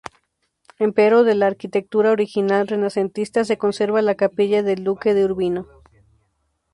Empero, 0.79 1.23
de 1.23 1.35
la 1.35 1.45
arquitectura 1.45 2.09
original 2.09 2.67
renacentista, 2.67 3.45
se 3.45 3.59
conserva 3.59 4.01
la 4.01 4.15
"Capilla 4.15 4.63
del 4.63 4.83
duque 4.83 5.13
de 5.13 5.25
Urbino". 5.25 5.67